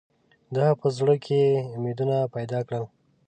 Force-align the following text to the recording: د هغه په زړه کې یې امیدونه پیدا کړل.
د 0.53 0.55
هغه 0.65 0.75
په 0.81 0.87
زړه 0.97 1.15
کې 1.23 1.37
یې 1.45 1.63
امیدونه 1.77 2.15
پیدا 2.35 2.59
کړل. 2.67 2.83